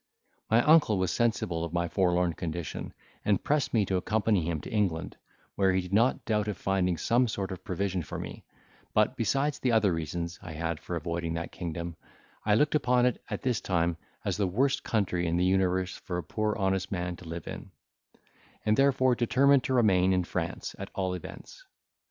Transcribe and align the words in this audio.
My 0.49 0.63
uncle 0.63 0.97
was 0.97 1.11
sensible 1.11 1.63
of 1.63 1.73
my 1.73 1.87
forlorn 1.87 2.33
condition, 2.33 2.91
and 3.23 3.43
pressed 3.43 3.71
me 3.71 3.85
to 3.85 3.97
accompany 3.97 4.41
him 4.43 4.59
to 4.61 4.69
England, 4.71 5.15
where 5.53 5.73
he 5.73 5.81
did 5.81 5.93
not 5.93 6.25
doubt 6.25 6.47
of 6.47 6.57
finding 6.57 6.97
some 6.97 7.27
sort 7.27 7.51
of 7.51 7.63
provision 7.63 8.01
for 8.01 8.17
me; 8.17 8.43
but 8.95 9.15
besides 9.15 9.59
the 9.59 9.71
other 9.71 9.93
reasons 9.93 10.39
I 10.41 10.53
had 10.53 10.79
for 10.79 10.95
avoiding 10.95 11.35
that 11.35 11.51
kingdom, 11.51 11.97
I 12.43 12.55
looked 12.55 12.73
upon 12.73 13.05
it, 13.05 13.21
at 13.29 13.43
this 13.43 13.61
time, 13.61 13.95
as 14.25 14.37
the 14.37 14.47
worst 14.47 14.81
country 14.83 15.27
in 15.27 15.37
the 15.37 15.45
universe 15.45 15.95
for 15.97 16.17
a 16.17 16.23
poor 16.23 16.55
honest 16.55 16.91
man 16.91 17.15
to 17.17 17.29
live 17.29 17.47
in; 17.47 17.69
and 18.65 18.75
therefore 18.75 19.13
determined 19.13 19.63
to 19.65 19.75
remain 19.75 20.13
in 20.13 20.23
France, 20.23 20.75
at 20.79 20.89
all 20.95 21.13
events. 21.13 21.63